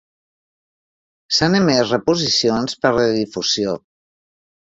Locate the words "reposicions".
1.95-2.79